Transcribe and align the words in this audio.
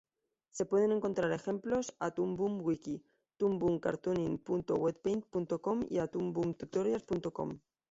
Se 0.49 0.65
pueden 0.65 0.91
encontrar 0.93 1.31
ejemplos 1.31 1.95
a 1.99 2.09
Toon 2.09 2.35
Boom 2.35 2.63
Wiki 2.63 3.05
toonboomcartooning.wetpaint.com 3.37 5.85
y 5.91 5.99
a 5.99 6.07
Toonboomtutorials.com. 6.07 7.59